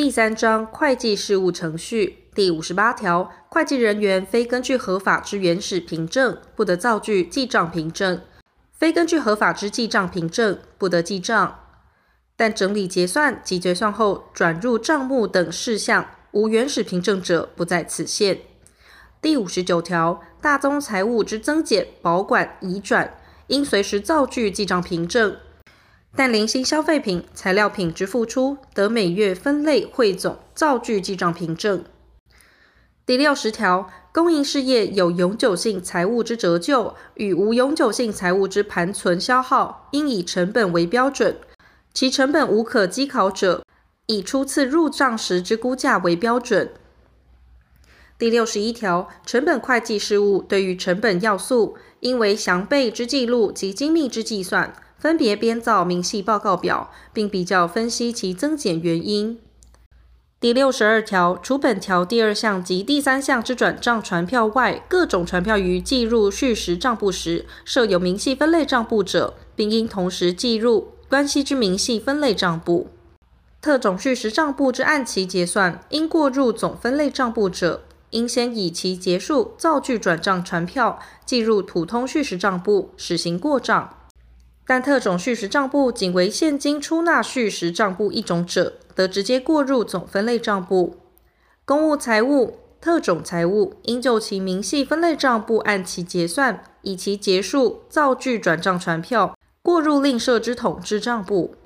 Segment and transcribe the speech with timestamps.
[0.00, 8.16] 第三章会计事务程序第五十八条，会计人员非根据合法之原始凭证，不得造具记账凭证；
[8.72, 11.58] 非根据合法之记账凭证，不得记账。
[12.34, 18.40] 但整理结算及结算后转入账目等事项，无原始凭证者，不在此限。
[19.20, 25.36] 第五十九条，大宗财物之增减、保管、移转，应随时造具记账凭证。
[26.16, 31.84] 但零星消费品、材料品之付出，得每月分类汇总，造具记账凭证。
[33.06, 41.36] 第六十条，公营事业有永久性财物之折旧与无永久性财物之盘存消耗，应以成本为标准。
[41.92, 43.64] 其成本无可稽考者，
[44.06, 46.70] 以初次入账时之估价为标准。
[48.18, 59.40] 第六十一条，成本会计事务对于成本要素，应为详备之记录及精密之计算，分别编造明细报告表，并比较分析其增减原因。
[60.38, 72.88] 第六十二条，除本条第二项及第三项之转账传票外，各种传票于计入续时账簿时，设有明细分类账簿者，并应同时计入关系之明细分类账簿。
[73.62, 83.96] 特种续时账簿之按期结算，应过入总分类账簿者，应先以其结束造具转账传票，计入普通续时账簿，实行过账。
[84.70, 90.94] 但特种蓄实账簿仅为现金出纳蓄实账簿一种者，得直接过入总分类账簿。
[91.64, 101.56] 公务财务、特种财务应就其明细分类账簿按其结算，以其结束造具转账传票，过入另设之统制账簿。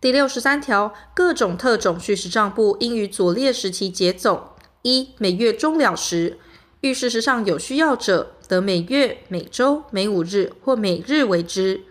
[0.00, 4.42] 第六十三条，各种特种蓄实账簿应于左列时期结总：
[4.80, 6.38] 一、每月终了时，
[6.80, 11.82] 遇事实上有需要者，得每月、每周、每五日或每日为之，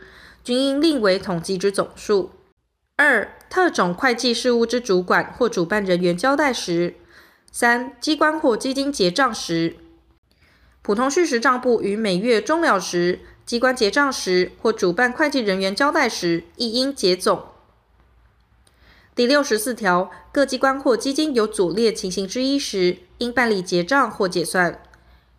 [0.43, 2.31] 均应另为统计之总数。
[2.95, 6.93] 二、特种会计事务之主管或主办人员交代时；
[7.51, 9.75] 三、机关或基金结账时。
[10.81, 17.43] 普通续实账簿于每月终了时、机关结账时或主办会计人员交代时，亦应结总。
[19.13, 24.81] 第六十四条，各机关或基金有左列情形之一时，应办理结账或结算。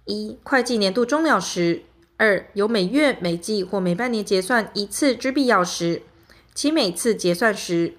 [0.09, 1.83] 一、会计年度终了时；
[2.17, 6.01] 二、有每月、每季或每半年结算一次之必要时，
[6.55, 7.93] 其每次结算时；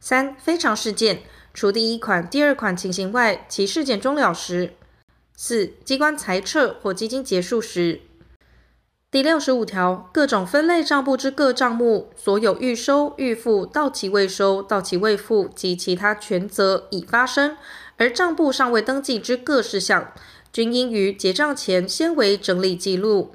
[0.00, 1.20] 三、非常事件，
[1.52, 4.70] 除第一款、第二款情形外，其事件终了时；
[5.36, 8.00] 四、机关裁撤或基金结束时。
[9.10, 17.58] 第六十五条，各种分类账簿之各账目，所有预收、预付、到期未收、到期未付及其他权责已发生
[17.98, 20.12] 而账簿尚未登记之各事项。
[20.52, 23.32] 均应于结账前先为整理记录。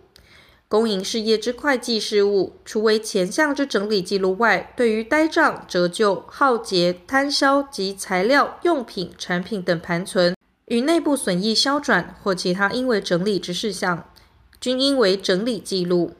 [0.68, 14.10] 公营事业之会计事务，除为前项之整理记录外，对于呆账、折旧、耗竭、摊销及材料、用品、产品等盘存与内部损益消转或其他应为整理之事项，
[14.60, 16.16] 均应为整理记录。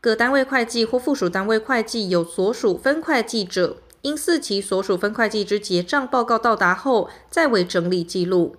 [0.00, 8.56] 各单位会计或附属单位会计有所属分会计者，应视其所属分会计之结账报告到达后，再为整理记录。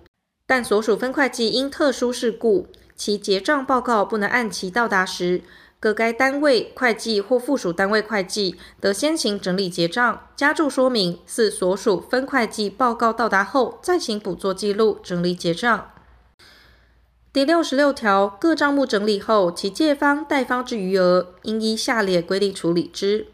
[0.54, 5.40] 但所属分会计因特殊事故，其结账报告不能按期到达时，
[5.80, 15.90] 各该单位会计或附属单位会计得先行整理结账，加注说明，四所属分会计报告到达后，再行补做记录，整理结账。
[17.32, 23.28] 第六十六条，各账目整理后，其借方、贷方之余额，应依下列规定处理之：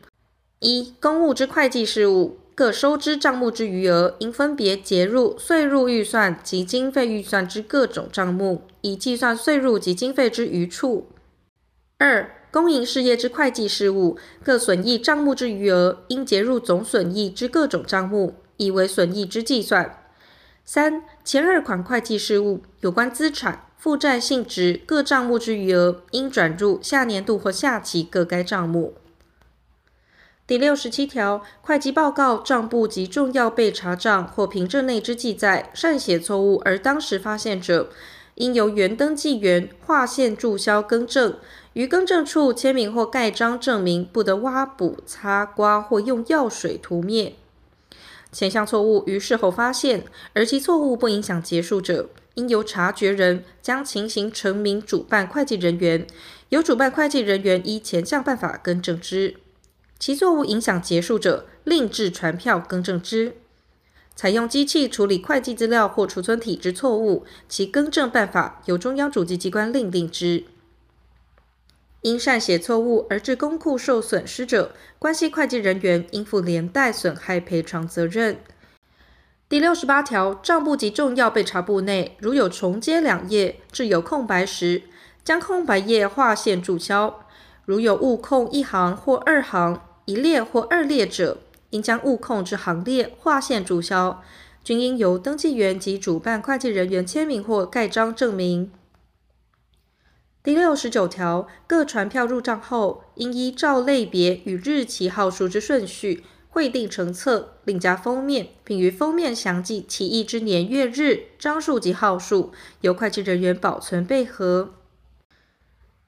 [0.60, 2.38] 一、公务之会计事务。
[2.58, 11.06] 各收支账目之余额，应分别结入税入预算及经费预算之各种账目，以计算税入及经费之余处。
[11.98, 19.96] 二、公营事业之会计事务，各损益账目之余额，应结入总损益之各种账目，以为损益之计算。
[20.64, 28.94] 三、前二款会计事务有关资产、负债性质各账目之余额，应转入下年度或下期各该账目。
[30.48, 37.90] 第六十七条，会计报告、账簿及重要被查账或凭证内之记载擅写错误而当时发现者，
[38.37, 41.37] 应由原登记员划线注销更正，
[41.75, 47.34] 于更正处签名或盖章证明，不得挖补、擦刮或用药水涂灭。
[48.32, 56.06] 前项错误于事后发现，而其错误不影响结束者，应由察觉人将情形呈明主办会计人员，
[56.49, 59.37] 由主办会计人员依前项办法更正之。
[59.98, 63.36] 其错误影响结束者，另制传票更正之。
[64.14, 70.44] 采用机器处理会计资料或储存体之错误，其更正办法由中央主计机关另定之。
[72.02, 78.38] 因擅写错误而致公库受损失者，关系会计人员应负连带损害赔偿责任。
[79.48, 84.82] 第六十八条，账簿及重要备查簿内，如有重接两页，至有空白时，
[85.24, 87.24] 将空白页划线注销。
[87.64, 91.37] 如有误空一行或二行、一列或二列者，
[91.69, 94.22] 应将误控之行列划线注销，
[94.64, 98.72] 均应由登记员及主办会计人员签名或盖章证明。
[100.43, 114.72] 第六十九条，各传票入账后，应依照类别与日期号数之顺序汇订成册，另加封面，并于封面详记其议之年月日、章数及号数，由会计人员保存备核。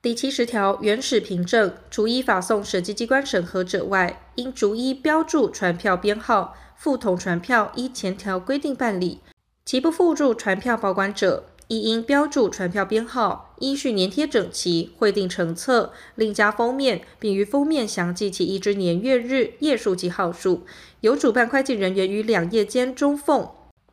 [0.02, 9.20] 第七十条，原始凭证除依法送审计机关审核者外，应逐一标注传票编号，附同传票依前条规定办理。
[9.66, 20.62] 其不附注传票保管者，亦应标注传票编号，依序粘贴整齐，汇订成册，另加封面，并于封面详记其议之年月日、页数及号数，
[21.02, 23.46] 由主办会计人员于两页间中缝，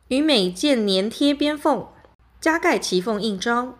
[0.08, 1.86] 于每件粘贴边缝，
[2.40, 3.74] 加盖其缝印章。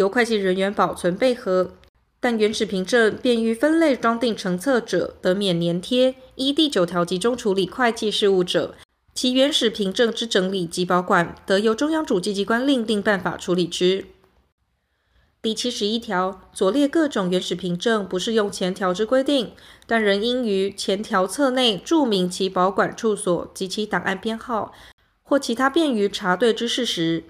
[0.00, 1.72] 由会计人员保存备核，
[2.20, 6.14] 但原始凭证便于分类装订成册者，得免粘贴。
[6.36, 8.74] 依第九条集中处理会计事务者，
[9.14, 14.06] 其原始凭证之整理及保管，得由中央主计机关另定办法处理之。
[15.42, 19.52] 第七十一条，左列各种原始凭证不适用前条之规定，
[19.86, 24.72] 但仍应于前条册内注明其保管处所及其档案编号，
[25.22, 27.24] 或其他便于查对之事实。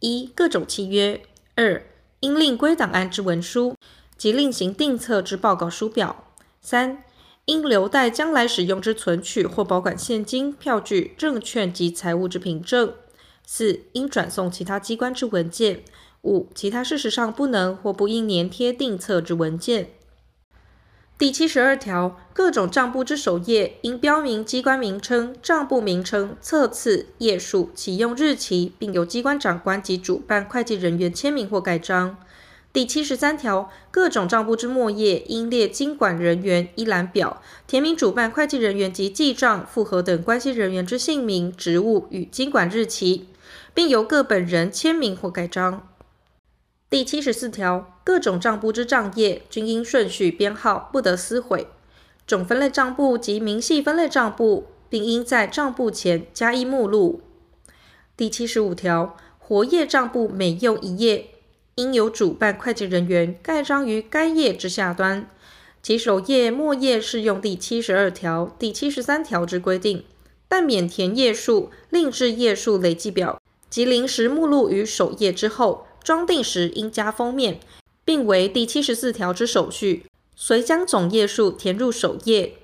[0.00, 1.22] 一、各种契约。
[1.56, 1.82] 二、
[2.20, 3.74] 应另归档案之文书
[4.18, 6.14] 及另行定册之报告书表；
[6.60, 7.02] 三、
[7.46, 12.88] 应留待将来使用之存取或保管现金、票据、证券及财务之凭证；
[13.46, 15.78] 四、应转送其他机关之文件；
[16.24, 19.92] 五、其他事实上不能或不应粘贴定册之文件。
[21.18, 32.18] 第七十二条，各种账簿之首页应标明机关名称、账簿名称、册次、页数、启用日期，并由机关长官及主办会计人员签名或盖章。
[32.70, 43.28] 第七十三条，各种账簿之末页应列经管人员一览表，填明主办会计人员及记账、复核等关系人员之姓名、职务与经管日期，
[43.72, 45.88] 并由各本人签名或盖章。
[46.88, 51.66] 第七十四条，各种账簿之账页均应顺序编号，不得撕毁。
[52.28, 57.22] 总分类账簿及明细分类账簿，并应在账簿前加一目录。
[58.16, 61.30] 第七十五条，活页账簿每用一页，
[61.74, 65.28] 应由主办会计人员盖章于该页之下端。
[65.82, 70.04] 其首页、末页适用第七十二条、第七十三条之规定，
[70.46, 75.84] 但免填页数，另制页数累计表及临时目录于首页之后。
[76.06, 77.58] 装订时应加封面，
[78.04, 80.06] 并为第七十四条之手续，
[80.36, 82.58] 随将总页数填入首页。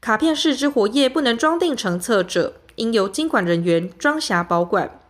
[0.00, 5.00] 卡片式之活页不能装订成册者，应由经管人员装匣保管。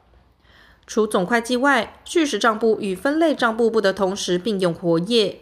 [0.86, 5.40] 除总会计外，据实账簿与分类账簿不得同时并用活页。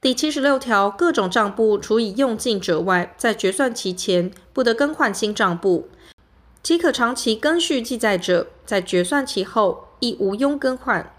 [0.00, 5.88] 第七十六条，各种账簿除已用尽者外，在决算期前不得更换新账簿。
[6.62, 11.12] 其可长期更续记载者，在决算期后，亦无庸更换。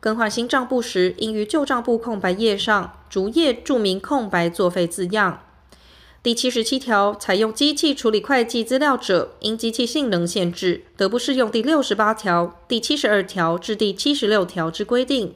[0.00, 5.42] 更换新账簿时，应于旧账簿空白页上逐页注明空白作废字样。
[6.22, 15.34] 第七十七条，采用机器处理会计资料者，因机器性能限制，得不适用第六十八条、第七十二条至第七十六条之规定。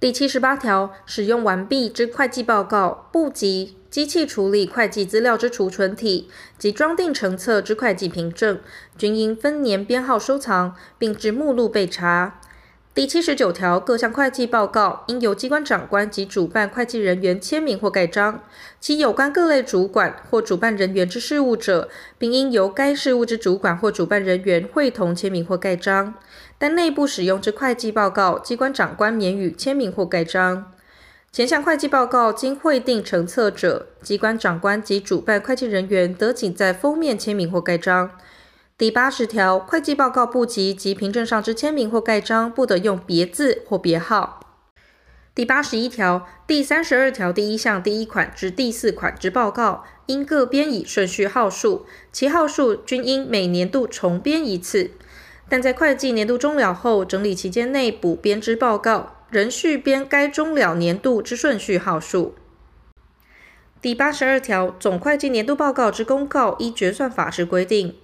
[0.00, 8.60] 第七十八条，使用完毕之会计报告不及，机器处理会计资料之储存体及装订成册之会计凭证，
[8.96, 12.38] 均应分年编号收藏，并至目录备查。
[12.94, 18.42] 第七十九条，各项会计报告应由机关长官及主办会计人员签名或盖章，
[18.80, 21.88] 其有关各类主管或主办人员之事务者，
[22.18, 26.14] 并应由该事务之主管或主办人员会同签名或盖章。
[26.58, 30.72] 但内部使用之会计报告，机关长官免予签名或盖章。
[31.30, 38.10] 前项会计报告经汇订成册者，机关长官及主办会计人员得仅在封面签名或盖章。
[38.76, 44.40] 第八十条，会计报告簿籍及凭证上之签名或盖章，不得用别字或别号。
[45.34, 54.90] 第八十一条，第三十二条第一项第一款至第四款之报告，应各编以顺序号数，其号数均应每年度重编一次。
[55.48, 62.34] 但在会计年度终了后，整理期间内补编之报告，仍续编该终了年度之顺序号数。
[63.80, 67.94] 第八十二条，总会计年度报告之公告，依决算法之规定。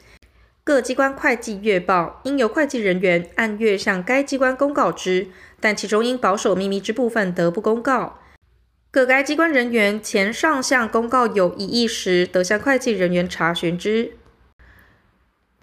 [0.62, 5.26] 各机关会计月报应由会计人员按月向该机关公告之，
[5.60, 8.18] 但其中应保守秘密之部分得不公告。
[8.90, 14.12] 各该机关人员前上项公告有异议时，得向会计人员查询之。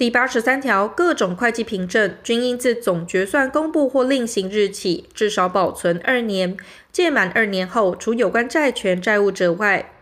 [0.01, 6.57] 第八十三条，各种会计凭证均应自总决算公布或另行日起至少保存二年，
[6.91, 9.93] 届满二年后，除有关债权债务者外，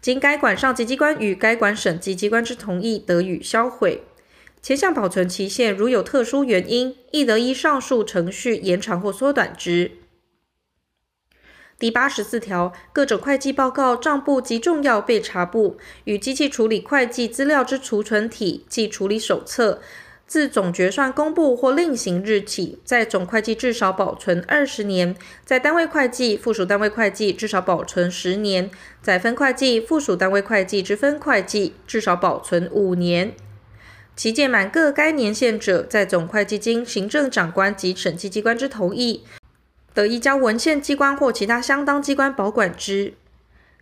[0.00, 4.04] 经该管上级机关与该管审计机关之同意，得予销毁。
[4.62, 9.90] 前项保存期限如有特殊原因，亦得依上述程序延长或缩短之。
[11.78, 19.80] 第八十四条，各种会计报告、账簿及重要备查簿与机器处理会计资料之储存体及处理手册，
[20.26, 25.14] 自总决算公布或另行日起，在总会计至少保存二十年；
[25.44, 28.70] 在单位会计、附属单位会计至少保存十年；
[29.02, 33.34] 在分会计、附属单位会计之分会计至少保存五年。
[34.16, 39.24] 其届满各该年限者，在总会计经行政长官及审计机关之同意，
[39.94, 43.14] 得移交文献机关或其他相当机关保管之。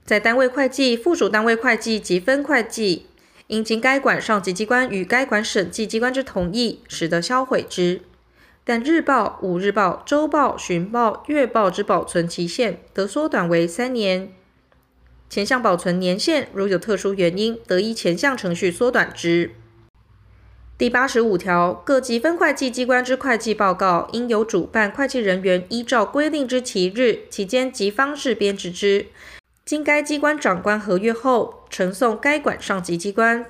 [0.04, 3.06] 在单位会计、附属单位会计及分会计，
[3.46, 8.02] 应经该管上级机关与该管审计机关之同意，始得销毁之。
[8.64, 14.32] 但日报、五日报、周报、旬报、月报之保存期限，得缩短为三年。
[15.30, 19.52] 前项保存年限，如有特殊原因，得依前项程序缩短之。
[20.82, 29.06] 第八十五条，各级分会计机关之会计报告，应由主办会计人员依照规定之期日、期间及方式编制之，
[29.64, 33.46] 经该机关长官核阅后，呈送该管上级机关。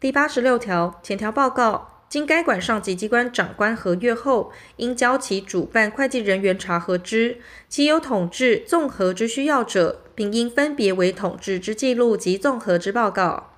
[0.00, 7.38] 第八十六条，前条报告经该管上级机关长官核阅后，应交其主办会计人员查核之，
[7.68, 13.52] 其有统治综合之需要者，并应分别为统治之记录及综合之报告。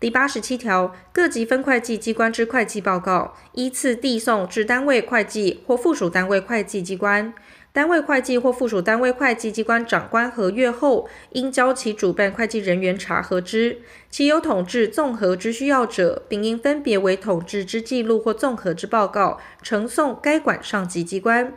[0.00, 7.32] 第八十七条，各级分会计机关之会计报告，依次递送至单位会计或附属单位会计机关。
[7.72, 13.80] 单位会计或附属单位会计机关长官核阅后，应交其主办会计人员查核之。
[14.10, 21.54] 其有统治综合之需要者，并应分别为统治之记录或综合之报告，呈送该管上级机关。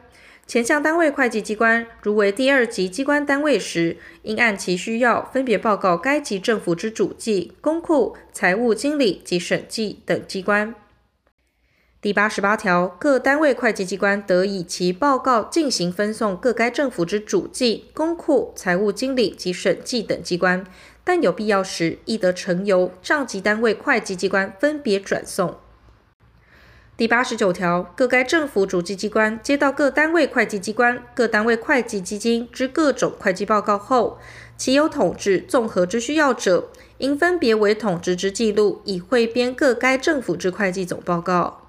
[0.48, 10.74] 前项单位会计机关如为第二级机关单位时，应按其需要分别报告该级政府之主计、公库、财务经理及审计等机关。
[12.00, 20.66] 第八十八条，各单位会计机关得以其报告进行分送各该政府之主计、公库、财务经理及审计等机关，
[21.04, 25.58] 但有必要时，亦得呈由上级单位会计机关分别转送。
[26.98, 34.18] 第八十九条，各该政府主计机关接到各单位会计机关、各单位会计基金之各种会计报告后，
[34.58, 41.67] 其有统治综合之需要者，应分别为统治之记录，以汇编各该政府之会计总报告。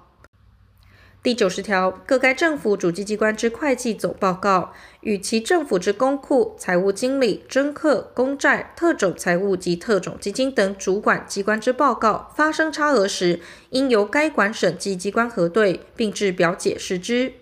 [1.21, 4.71] 第九十条，各该政府主计机关之会计总报告，
[5.01, 17.33] 与其政府之公库、财务经理、征课、公债、特种财务及特种基金等主管机关之报告发生差额时，应由该管审计机关核对，并制表解释之。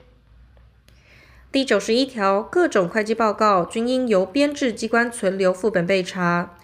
[1.51, 6.57] 第九十一条，各种会计报告均应由编制机关存留副本备查。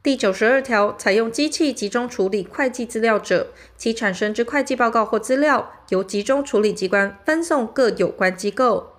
[0.00, 8.92] 第九十二条，采用机器集中处理会计资料者，其产生之会计报告或资料，由集中处理机关分送各有关机构。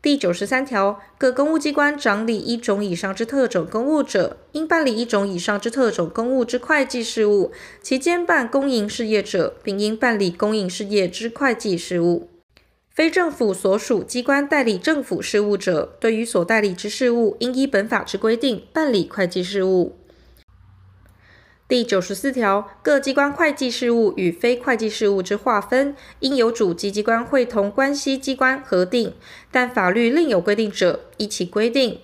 [0.00, 7.50] 第九十三条，各公务机关掌理一种以上之特种公务者，应办理一种以上之特种公务之会计事务；
[7.82, 12.28] 其兼办公营事业者，并应办理公营事业之会计事务。
[12.94, 19.96] 非政府所属机关代理政府事务者，对于所代理之事务，应依本法之规定办理会计事务。
[21.68, 29.14] 第九十四条，各机关会计事务与非会计事务之划分，应由主机机关会同关系机关核定，
[29.50, 31.98] 但法律另有规定者，依其规定